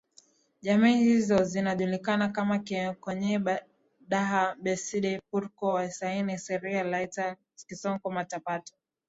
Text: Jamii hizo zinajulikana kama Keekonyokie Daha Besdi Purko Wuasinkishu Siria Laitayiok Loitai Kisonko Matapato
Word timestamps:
Jamii 0.61 0.95
hizo 1.03 1.43
zinajulikana 1.43 2.29
kama 2.29 2.59
Keekonyokie 2.59 3.59
Daha 4.07 4.55
Besdi 4.61 5.21
Purko 5.31 5.67
Wuasinkishu 5.67 6.39
Siria 6.45 6.83
Laitayiok 6.83 7.37
Loitai 7.39 7.67
Kisonko 7.67 8.11
Matapato 8.11 8.73